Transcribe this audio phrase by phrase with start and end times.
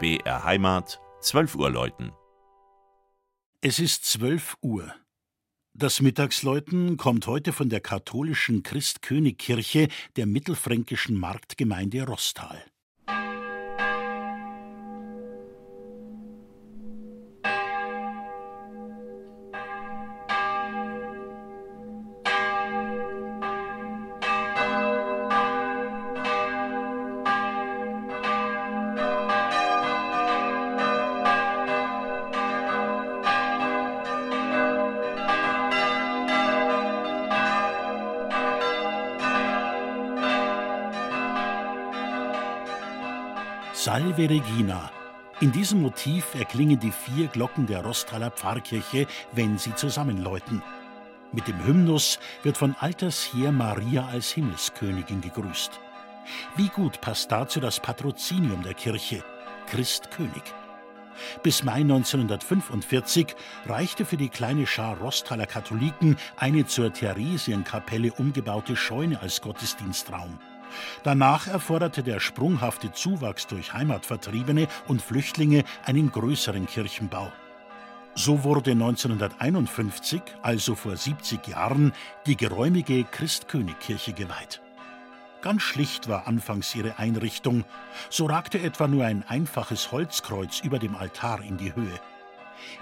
[0.00, 2.12] BR Heimat, 12 Uhr läuten.
[3.60, 4.94] Es ist 12 Uhr.
[5.74, 12.64] Das Mittagsläuten kommt heute von der katholischen Christkönigkirche der mittelfränkischen Marktgemeinde Rostal.
[43.88, 44.90] Salve Regina.
[45.40, 50.60] In diesem Motiv erklingen die vier Glocken der Rostaler Pfarrkirche, wenn sie zusammenläuten.
[51.32, 55.80] Mit dem Hymnus wird von alters her Maria als Himmelskönigin gegrüßt.
[56.56, 59.24] Wie gut passt dazu das Patrozinium der Kirche,
[59.70, 60.42] Christkönig.
[61.42, 63.34] Bis Mai 1945
[63.64, 70.38] reichte für die kleine Schar Rostaler Katholiken eine zur Theresienkapelle umgebaute Scheune als Gottesdienstraum.
[71.02, 77.32] Danach erforderte der sprunghafte Zuwachs durch Heimatvertriebene und Flüchtlinge einen größeren Kirchenbau.
[78.14, 81.92] So wurde 1951, also vor 70 Jahren,
[82.26, 84.60] die geräumige Christkönigkirche geweiht.
[85.40, 87.64] Ganz schlicht war anfangs ihre Einrichtung.
[88.10, 92.00] So ragte etwa nur ein einfaches Holzkreuz über dem Altar in die Höhe.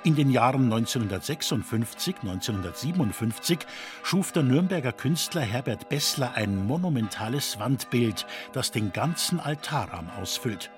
[0.05, 3.59] In den Jahren 1956, 1957
[4.03, 10.71] schuf der Nürnberger Künstler Herbert Bessler ein monumentales Wandbild, das den ganzen Altarraum ausfüllt.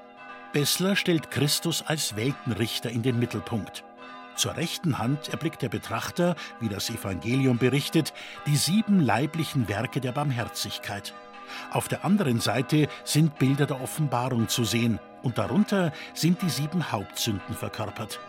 [0.52, 3.84] Bessler stellt Christus als Weltenrichter in den Mittelpunkt.
[4.34, 8.12] Zur rechten Hand erblickt der Betrachter, wie das Evangelium berichtet,
[8.46, 11.12] die sieben leiblichen Werke der Barmherzigkeit.
[11.72, 16.92] Auf der anderen Seite sind Bilder der Offenbarung zu sehen, und darunter sind die sieben
[16.92, 18.20] Hauptsünden verkörpert.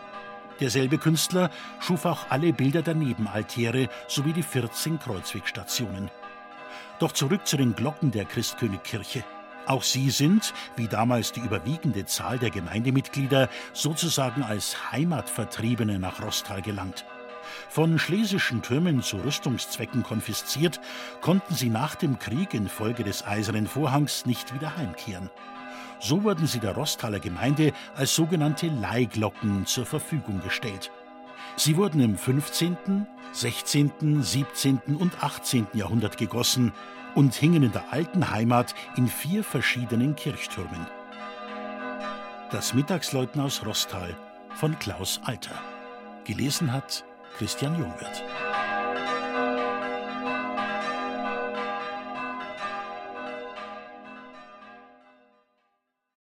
[0.60, 1.50] Derselbe Künstler
[1.80, 6.10] schuf auch alle Bilder der Nebenaltäre sowie die 14 Kreuzwegstationen.
[6.98, 9.24] Doch zurück zu den Glocken der Christkönigkirche.
[9.66, 16.60] Auch sie sind, wie damals die überwiegende Zahl der Gemeindemitglieder, sozusagen als Heimatvertriebene nach Rostal
[16.60, 17.06] gelangt.
[17.68, 20.80] Von schlesischen Türmen zu Rüstungszwecken konfisziert,
[21.20, 25.30] konnten sie nach dem Krieg infolge des Eisernen Vorhangs nicht wieder heimkehren.
[26.00, 30.90] So wurden sie der Rostaler Gemeinde als sogenannte Leihglocken zur Verfügung gestellt.
[31.56, 34.80] Sie wurden im 15., 16., 17.
[34.98, 35.66] und 18.
[35.74, 36.72] Jahrhundert gegossen
[37.14, 40.86] und hingen in der alten Heimat in vier verschiedenen Kirchtürmen.
[42.50, 44.16] Das Mittagsläuten aus Rostal
[44.54, 45.54] von Klaus Alter.
[46.24, 47.04] Gelesen hat
[47.36, 48.22] Christian Jungwirth.